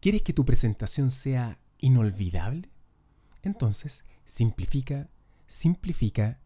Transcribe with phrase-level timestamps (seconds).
[0.00, 2.70] ¿Quieres que tu presentación sea inolvidable?
[3.42, 5.10] Entonces, simplifica,
[5.46, 6.38] simplifica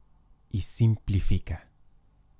[0.51, 1.69] y simplifica.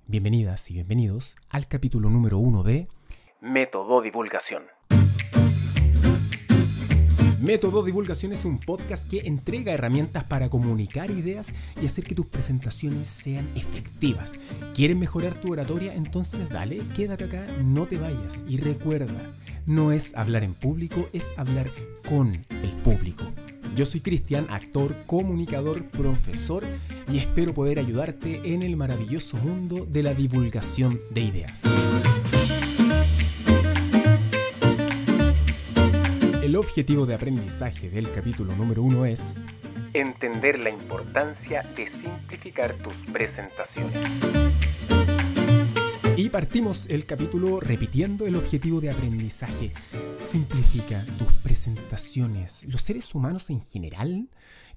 [0.07, 2.89] Bienvenidas y bienvenidos al capítulo número uno de
[3.39, 4.74] Método Divulgación.
[7.45, 12.25] Método Divulgación es un podcast que entrega herramientas para comunicar ideas y hacer que tus
[12.25, 14.33] presentaciones sean efectivas.
[14.73, 15.93] ¿Quieres mejorar tu oratoria?
[15.93, 18.43] Entonces dale, quédate acá, no te vayas.
[18.47, 19.13] Y recuerda,
[19.67, 21.69] no es hablar en público, es hablar
[22.09, 23.25] con el público.
[23.75, 26.63] Yo soy Cristian, actor, comunicador, profesor
[27.13, 31.63] y espero poder ayudarte en el maravilloso mundo de la divulgación de ideas.
[36.55, 39.43] El objetivo de aprendizaje del capítulo número uno es
[39.93, 44.07] entender la importancia de simplificar tus presentaciones.
[46.15, 49.73] Y partimos el capítulo repitiendo el objetivo de aprendizaje.
[50.23, 52.63] Simplifica tus presentaciones.
[52.69, 54.29] Los seres humanos en general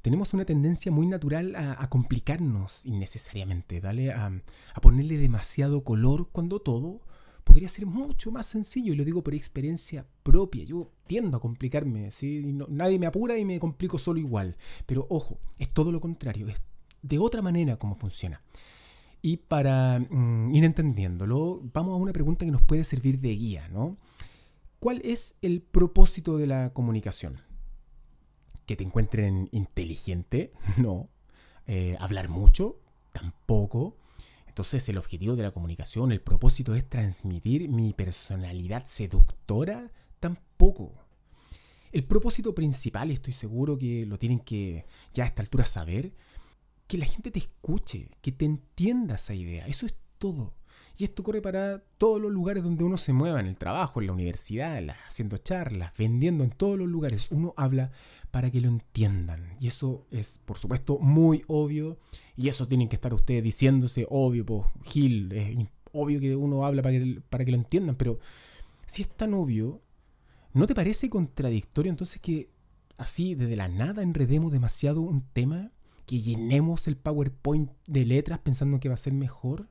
[0.03, 4.11] tenemos una tendencia muy natural a, complicarnos innecesariamente, ¿dale?
[4.11, 4.33] A,
[4.75, 7.03] a ponerle demasiado color cuando todo
[7.45, 10.65] podría ser mucho más sencillo, y lo digo por experiencia propia.
[10.65, 12.57] Yo tiendo a complicarme, ¿sí?
[12.69, 14.57] nadie me apura y me complico solo igual.
[14.87, 16.63] Pero ojo, es todo lo contrario, es
[17.03, 18.41] de otra manera como funciona.
[19.21, 23.69] Y para mm, ir entendiéndolo, vamos a una pregunta que nos puede servir de guía,
[23.69, 23.97] ¿no?
[24.79, 27.41] ¿Cuál es el propósito de la comunicación?
[28.67, 30.53] ¿Que te encuentren inteligente?
[30.77, 31.09] No.
[31.67, 32.81] Eh, ¿Hablar mucho?
[33.13, 33.97] Tampoco.
[34.47, 39.91] Entonces el objetivo de la comunicación, el propósito es transmitir mi personalidad seductora,
[40.21, 40.95] tampoco.
[41.93, 46.13] El propósito principal, estoy seguro que lo tienen que ya a esta altura saber,
[46.87, 49.67] que la gente te escuche, que te entienda esa idea.
[49.67, 50.55] Eso es todo.
[50.97, 54.09] Y esto corre para todos los lugares donde uno se mueva, en el trabajo, en
[54.09, 57.29] la universidad, haciendo charlas, vendiendo, en todos los lugares.
[57.31, 57.93] Uno habla
[58.31, 59.55] para que lo entiendan.
[59.61, 61.99] Y eso es, por supuesto, muy obvio.
[62.37, 66.83] Y eso tienen que estar ustedes diciéndose, obvio, pues, Gil, es obvio que uno habla
[66.83, 67.95] para que, para que lo entiendan.
[67.97, 68.19] Pero
[68.85, 69.81] si es tan obvio,
[70.59, 72.51] ¿no te parece contradictorio entonces que
[72.97, 75.71] así, desde la nada, enredemos demasiado un tema?
[76.05, 79.69] Que llenemos el PowerPoint de letras pensando que va a ser mejor.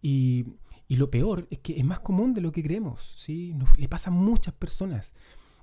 [0.00, 0.46] Y,
[0.88, 3.54] lo peor es que es más común de lo que creemos, ¿sí?
[3.78, 5.14] le pasa a muchas personas.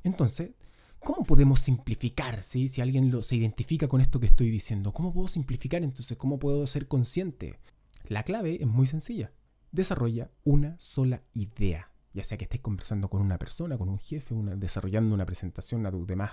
[0.03, 0.51] Entonces,
[0.99, 2.67] ¿cómo podemos simplificar, ¿sí?
[2.67, 6.17] Si alguien se identifica con esto que estoy diciendo, ¿cómo puedo simplificar entonces?
[6.17, 7.59] ¿Cómo puedo ser consciente?
[8.07, 9.31] La clave es muy sencilla.
[9.71, 11.88] Desarrolla una sola idea.
[12.13, 15.91] Ya sea que estés conversando con una persona, con un jefe, desarrollando una presentación a
[15.91, 16.31] tus demás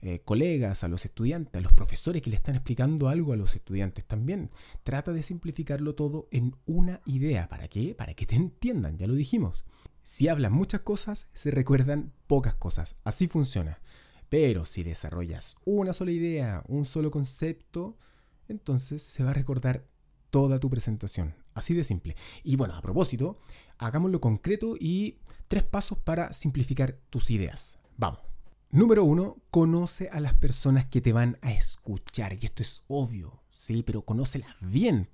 [0.00, 3.54] eh, colegas, a los estudiantes, a los profesores que le están explicando algo a los
[3.54, 4.50] estudiantes también.
[4.82, 7.48] Trata de simplificarlo todo en una idea.
[7.48, 7.94] ¿Para qué?
[7.94, 9.64] Para que te entiendan, ya lo dijimos.
[10.02, 12.96] Si hablan muchas cosas, se recuerdan pocas cosas.
[13.04, 13.80] Así funciona.
[14.28, 17.96] Pero si desarrollas una sola idea, un solo concepto,
[18.48, 19.86] entonces se va a recordar
[20.28, 21.34] toda tu presentación.
[21.54, 22.16] Así de simple.
[22.42, 23.38] Y bueno, a propósito,
[23.78, 27.78] hagámoslo concreto y tres pasos para simplificar tus ideas.
[27.96, 28.20] Vamos.
[28.70, 32.32] Número uno, conoce a las personas que te van a escuchar.
[32.32, 33.84] Y esto es obvio, ¿sí?
[33.84, 35.08] Pero conócelas bien,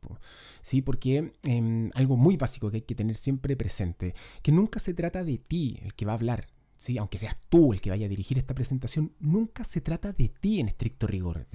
[0.63, 0.81] ¿sí?
[0.81, 5.25] Porque em, algo muy básico que hay que tener siempre presente, que nunca se trata
[5.25, 6.47] de ti el que va a hablar,
[6.79, 6.97] ¿sí?
[6.97, 10.61] Aunque seas tú el que vaya a dirigir esta presentación, nunca se trata de ti
[10.61, 11.47] en estricto rigor,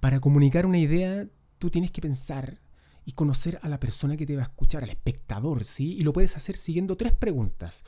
[0.00, 2.60] Para comunicar una idea, tú tienes que pensar
[3.04, 5.94] y conocer a la persona que te va a escuchar, al espectador, ¿sí?
[5.94, 7.84] Y lo puedes hacer siguiendo tres preguntas.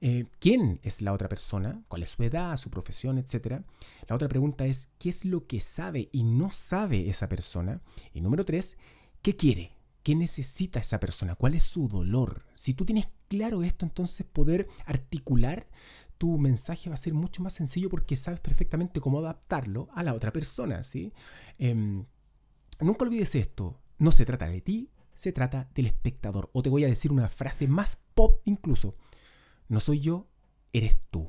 [0.00, 1.82] Eh, ¿Quién es la otra persona?
[1.88, 3.64] ¿Cuál es su edad, su profesión, etcétera?
[4.08, 7.80] La otra pregunta es ¿qué es lo que sabe y no sabe esa persona?
[8.12, 8.76] Y número tres,
[9.22, 9.72] ¿qué quiere?
[10.02, 11.34] ¿Qué necesita esa persona?
[11.34, 12.42] ¿Cuál es su dolor?
[12.54, 15.66] Si tú tienes claro esto, entonces poder articular
[16.18, 20.14] tu mensaje va a ser mucho más sencillo porque sabes perfectamente cómo adaptarlo a la
[20.14, 21.12] otra persona, ¿sí?
[21.58, 22.04] Em,
[22.80, 26.50] nunca olvides esto, no se trata de ti, se trata del espectador.
[26.52, 28.96] O te voy a decir una frase más pop incluso.
[29.68, 30.28] No soy yo,
[30.72, 31.28] eres tú.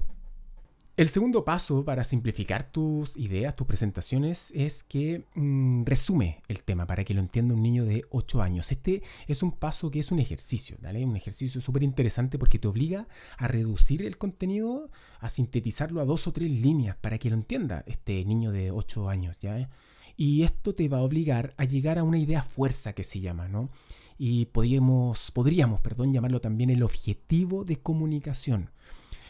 [0.97, 6.87] El segundo paso para simplificar tus ideas, tus presentaciones, es que mm, resume el tema
[6.87, 8.71] para que lo entienda un niño de 8 años.
[8.71, 11.05] Este es un paso que es un ejercicio, ¿vale?
[11.05, 13.07] Un ejercicio súper interesante porque te obliga
[13.37, 14.89] a reducir el contenido,
[15.19, 19.07] a sintetizarlo a dos o tres líneas para que lo entienda este niño de 8
[19.07, 19.69] años, ¿ya?
[20.15, 23.47] Y esto te va a obligar a llegar a una idea fuerza que se llama,
[23.47, 23.69] ¿no?
[24.17, 28.71] Y podríamos, podríamos perdón, llamarlo también el objetivo de comunicación.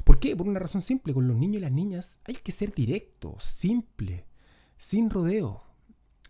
[0.07, 0.37] ¿Por qué?
[0.37, 4.23] Por una razón simple, con los niños y las niñas hay que ser directo, simple,
[4.77, 5.63] sin rodeo.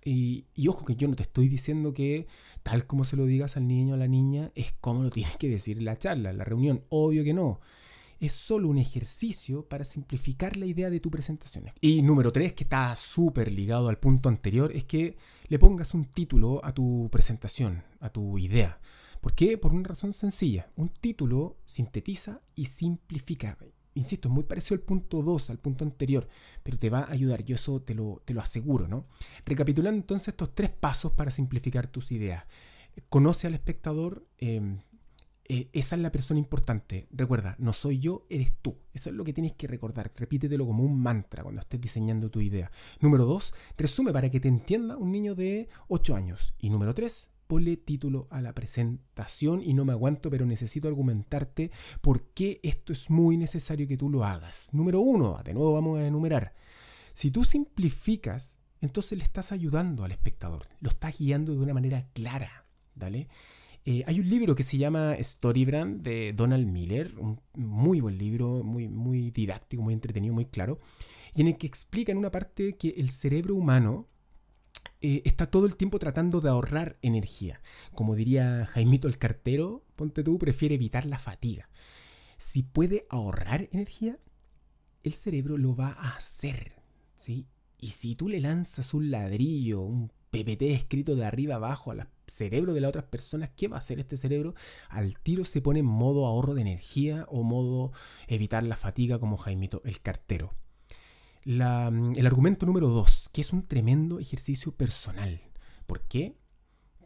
[0.04, 2.26] Y, ojo que yo no te estoy diciendo que
[2.64, 5.38] tal como se lo digas al niño o a la niña es como lo tienes
[5.38, 6.86] que decir en la charla, en la reunión.
[6.90, 7.60] Obvio que no.
[8.20, 11.66] Es solo un ejercicio para simplificar la idea de tu presentación.
[11.82, 15.18] Y número tres, que está súper ligado al punto anterior, es que
[15.48, 18.80] le pongas un título a tu presentación, a tu idea.
[19.22, 19.58] ¿Por qué?
[19.58, 20.70] Por una razón sencilla.
[20.76, 23.58] Un título sintetiza y simplifica.
[23.94, 26.28] Insisto, es muy parecido al punto 2, al punto anterior,
[26.62, 29.08] pero te va a ayudar, yo eso te lo, te lo aseguro, ¿no?
[29.44, 32.46] Recapitulando entonces estos tres pasos para simplificar tus ideas.
[33.10, 34.82] Conoce al espectador, em,
[35.50, 37.08] eh, esa es la persona importante.
[37.12, 38.76] Recuerda, no soy yo, eres tú.
[38.94, 40.12] Eso es lo que tienes que recordar.
[40.16, 42.72] Repítetelo como un mantra cuando estés diseñando tu idea.
[43.00, 46.54] Número dos, resume para que te entienda un niño de 8 años.
[46.60, 51.72] Y número tres, ponle título a la presentación y no me aguanto, pero necesito argumentarte
[52.02, 54.70] por qué esto es muy necesario que tú lo hagas.
[54.74, 56.54] Número uno, de nuevo vamos a enumerar.
[57.14, 62.08] Si tú simplificas, entonces le estás ayudando al espectador, lo estás guiando de una manera
[62.14, 62.66] clara.
[62.94, 63.28] ¿Dale?
[63.90, 68.62] Eh, hay un libro que se llama Storybrand de Donald Miller, un muy buen libro,
[68.62, 70.78] muy, muy didáctico, muy entretenido, muy claro,
[71.34, 74.10] y en el que explica en una parte que el cerebro humano
[75.00, 77.62] eh, está todo el tiempo tratando de ahorrar energía.
[77.94, 81.70] Como diría Jaimito el cartero, ponte tú, prefiere evitar la fatiga.
[82.36, 84.20] Si puede ahorrar energía,
[85.04, 86.74] el cerebro lo va a hacer,
[87.16, 87.48] ¿sí?
[87.80, 92.74] Y si tú le lanzas un ladrillo, un PPT escrito de arriba abajo al cerebro
[92.74, 94.54] de las otras personas, ¿qué va a hacer este cerebro?
[94.90, 97.92] Al tiro se pone en modo ahorro de energía o modo
[98.28, 100.54] evitar la fatiga como Jaimito el cartero.
[101.46, 105.40] el argumento número dos, que es un tremendo ejercicio personal.
[105.86, 106.38] ¿Por qué?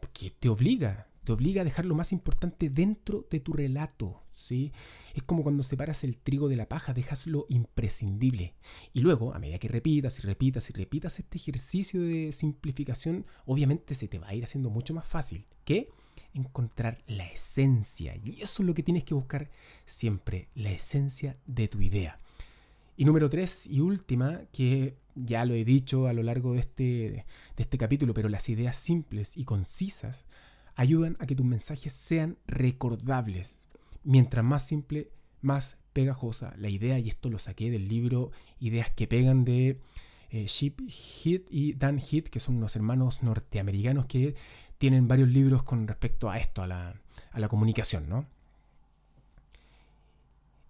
[0.00, 4.21] Porque te obliga, te obliga a dejar lo más importante dentro de tu relato,
[5.14, 8.54] Es como cuando separas el trigo de la paja, dejas lo imprescindible.
[8.92, 13.94] Y luego, a medida que repitas y repitas y repitas este ejercicio de simplificación, obviamente
[13.94, 15.46] se te va a ir haciendo mucho más fácil.
[15.64, 15.88] ¿Qué?
[16.34, 18.16] Encontrar la esencia.
[18.16, 19.50] Y eso es lo que tienes que buscar
[19.84, 22.18] siempre, la esencia de tu idea.
[22.96, 26.84] Y número tres y última, que ya lo he dicho a lo largo de este,
[26.84, 27.24] de
[27.62, 30.24] este capítulo, pero las ideas simples y concisas
[30.74, 33.66] ayudan a que tus mensajes sean recordables.
[34.04, 35.10] Mientras más simple,
[35.40, 39.78] más pegajosa la idea, y esto lo saqué del libro Ideas que pegan de
[40.30, 44.34] eh, Chip Heath y Dan Heath, que son unos hermanos norteamericanos que
[44.78, 48.26] tienen varios libros con respecto a esto, a la, comunicación, ¿no?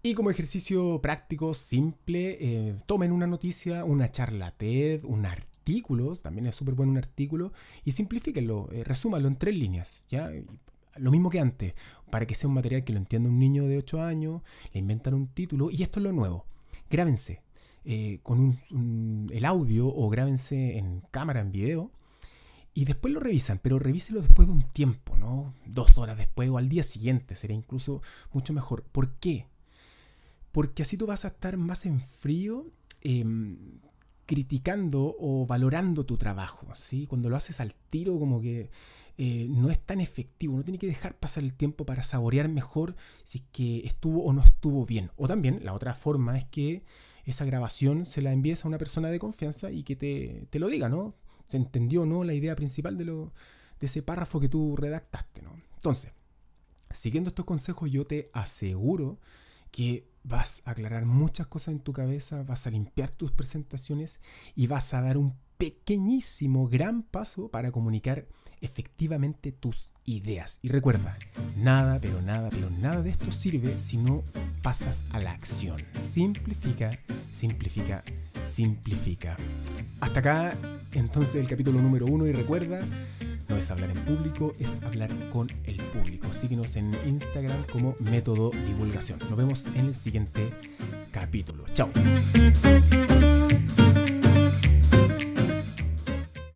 [0.03, 5.53] Y como ejercicio práctico, simple, eh, tomen una noticia, una charla TED, un artículo
[6.21, 7.53] también es súper bueno un artículo,
[7.85, 10.29] y simplifíquenlo, eh, resúmalo en tres líneas, ¿ya?
[10.97, 11.73] Lo mismo que antes,
[12.11, 14.41] para que sea un material que lo entienda un niño de 8 años,
[14.73, 16.45] le inventan un título, y esto es lo nuevo,
[16.89, 17.41] grábense
[17.85, 18.57] eh, con
[19.31, 21.91] el audio o grábense en cámara, en video,
[22.73, 25.53] y después lo revisan, pero revíselo después de un tiempo, ¿no?
[25.65, 28.01] Dos horas después o al día siguiente, sería incluso
[28.31, 28.83] mucho mejor.
[28.83, 29.47] ¿Por qué?
[30.51, 32.67] Porque así tú vas a estar más en frío,
[33.01, 33.79] em,
[34.25, 36.67] criticando o valorando tu trabajo.
[36.75, 37.07] ¿sí?
[37.07, 38.69] Cuando lo haces al tiro como que
[39.17, 42.95] eh, no es tan efectivo, no tiene que dejar pasar el tiempo para saborear mejor
[43.23, 45.11] si es que estuvo o no estuvo bien.
[45.17, 46.83] O también la otra forma es que
[47.25, 50.67] esa grabación se la envíes a una persona de confianza y que te, te lo
[50.67, 51.15] diga, ¿no?
[51.47, 53.33] ¿Se entendió o no la idea principal de, lo,
[53.79, 55.55] de ese párrafo que tú redactaste, ¿no?
[55.75, 56.13] Entonces,
[56.89, 59.19] siguiendo estos consejos yo te aseguro
[59.71, 64.19] que vas a aclarar muchas cosas en tu cabeza, vas a limpiar tus presentaciones
[64.55, 68.27] y vas a dar un pequeñísimo, gran paso para comunicar
[68.61, 70.59] efectivamente tus ideas.
[70.61, 71.17] Y recuerda,
[71.57, 74.23] nada, pero nada, pero nada de esto sirve si no
[74.61, 75.81] pasas a la acción.
[76.01, 76.99] Simplifica,
[77.31, 78.03] simplifica,
[78.45, 79.37] simplifica.
[80.01, 80.57] Hasta acá,
[80.93, 82.85] entonces, el capítulo número uno y recuerda,
[83.53, 86.33] no es hablar en público, es hablar con el público.
[86.33, 89.19] Síguenos en Instagram como método divulgación.
[89.29, 90.49] Nos vemos en el siguiente
[91.11, 91.63] capítulo.
[91.71, 91.91] Chao.